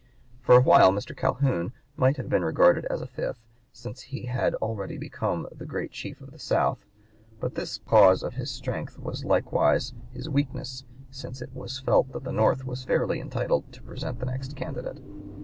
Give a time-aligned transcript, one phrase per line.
[0.41, 1.15] For a while Mr.
[1.15, 3.37] Calhoun might have been regarded as a fifth,
[3.71, 6.87] since he had already become the great chief of the South;
[7.39, 12.23] but this cause of his strength was likewise his weakness, since it was felt that
[12.23, 15.03] the North was fairly entitled to present the next candidate.